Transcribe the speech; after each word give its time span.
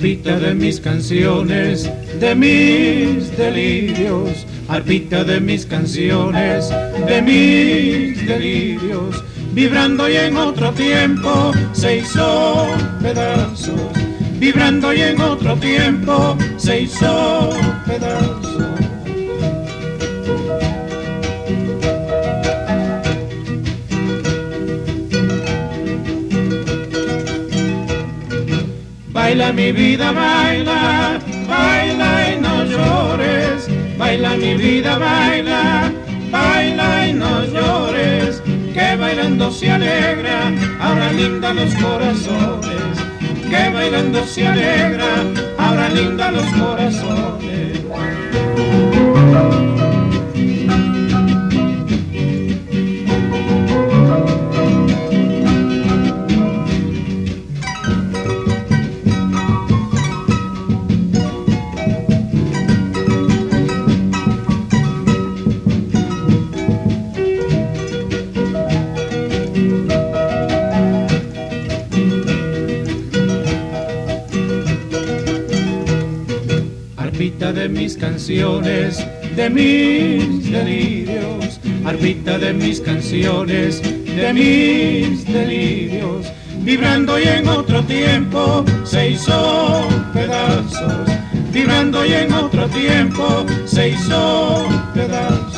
arpita 0.00 0.38
de 0.38 0.54
mis 0.54 0.80
canciones, 0.80 1.90
de 2.18 2.34
mis 2.34 3.36
delirios, 3.36 4.46
arpita 4.66 5.24
de 5.24 5.38
mis 5.42 5.66
canciones, 5.66 6.70
de 7.06 7.20
mis 7.20 8.26
delirios, 8.26 9.22
vibrando 9.52 10.08
y 10.08 10.16
en 10.16 10.38
otro 10.38 10.72
tiempo 10.72 11.52
se 11.72 11.98
hizo 11.98 12.66
pedazos, 13.02 13.92
vibrando 14.38 14.90
y 14.94 15.02
en 15.02 15.20
otro 15.20 15.54
tiempo 15.56 16.34
se 16.56 16.80
hizo 16.80 17.50
pedazos. 17.84 18.69
Baila 29.20 29.52
mi 29.52 29.70
vida, 29.70 30.12
baila, 30.12 31.20
baila 31.46 32.10
y 32.32 32.40
no 32.40 32.64
llores. 32.64 33.68
Baila 33.98 34.30
mi 34.30 34.54
vida, 34.54 34.96
baila, 34.96 35.92
baila 36.30 37.06
y 37.06 37.12
no 37.12 37.44
llores. 37.44 38.42
Que 38.72 38.96
bailando 38.96 39.50
se 39.52 39.70
alegra, 39.70 40.50
ahora 40.80 41.12
linda 41.12 41.52
los 41.52 41.72
corazones. 41.74 42.94
Que 43.50 43.68
bailando 43.68 44.24
se 44.24 44.46
alegra, 44.48 45.12
ahora 45.58 45.90
linda 45.90 46.30
los 46.32 46.46
corazones. 46.54 47.80
Arpita 77.12 77.52
de 77.52 77.68
mis 77.68 77.96
canciones, 77.96 79.04
de 79.34 79.50
mis 79.50 80.48
delirios, 80.48 81.58
arpita 81.84 82.38
de 82.38 82.52
mis 82.52 82.80
canciones, 82.80 83.82
de 83.82 84.32
mis 84.32 85.26
delirios, 85.26 86.32
vibrando 86.60 87.18
y 87.18 87.24
en 87.24 87.48
otro 87.48 87.82
tiempo 87.82 88.64
se 88.84 89.10
hizo 89.10 89.88
pedazos, 90.14 91.10
vibrando 91.52 92.06
y 92.06 92.12
en 92.12 92.32
otro 92.32 92.68
tiempo 92.68 93.44
se 93.66 93.88
hizo 93.88 94.68
pedazos. 94.94 95.49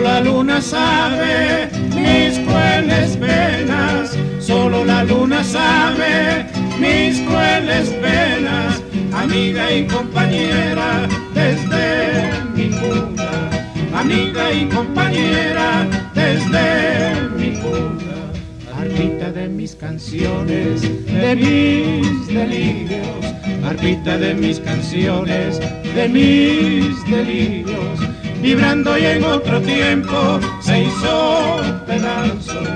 Solo 0.00 0.12
la 0.12 0.20
luna 0.22 0.62
sabe 0.62 1.68
mis 1.94 2.38
crueles 2.38 3.18
penas, 3.18 4.16
solo 4.38 4.82
la 4.82 5.04
luna 5.04 5.44
sabe 5.44 6.46
mis 6.78 7.20
crueles 7.28 7.90
penas, 8.00 8.82
amiga 9.12 9.70
y 9.70 9.86
compañera 9.86 11.06
desde 11.34 12.32
mi 12.54 12.70
cuna, 12.70 13.50
amiga 13.94 14.50
y 14.50 14.64
compañera 14.70 15.86
desde 16.14 17.28
mi 17.36 17.50
cuna, 17.60 18.32
arpita 18.80 19.30
de 19.32 19.48
mis 19.48 19.74
canciones, 19.74 20.80
de 20.80 21.36
mis 21.36 22.26
delirios, 22.26 23.26
arpita 23.68 24.16
de 24.16 24.32
mis 24.32 24.60
canciones, 24.60 25.60
de 25.94 26.08
mis 26.08 27.04
delirios 27.04 28.09
vibrando 28.40 28.96
y 28.98 29.04
en 29.04 29.24
otro 29.24 29.60
tiempo 29.60 30.40
se 30.60 30.84
hizo 30.84 31.60
pedazos, 31.86 32.68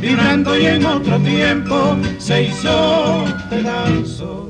vibrando 0.00 0.58
y 0.58 0.66
en 0.66 0.86
otro 0.86 1.18
tiempo 1.18 1.96
se 2.18 2.44
hizo 2.44 3.24
pedazos. 3.50 4.48